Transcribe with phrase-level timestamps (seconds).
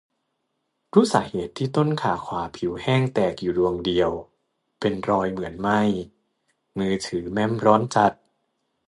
[0.93, 4.11] รู้สาเหตุที่ต้นขาขวาผิวแห้งแตกอยู่ดวงเดียว
[4.79, 5.81] เป็นรอยเหมือนไหม้
[6.77, 8.11] มือถือแม่มร้อนจัด